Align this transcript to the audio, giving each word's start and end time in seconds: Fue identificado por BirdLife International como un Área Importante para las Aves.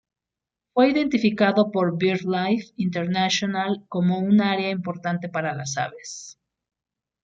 Fue 0.73 0.89
identificado 0.89 1.69
por 1.69 1.95
BirdLife 1.99 2.71
International 2.75 3.85
como 3.87 4.17
un 4.17 4.41
Área 4.41 4.71
Importante 4.71 5.29
para 5.29 5.53
las 5.53 5.77
Aves. 5.77 6.39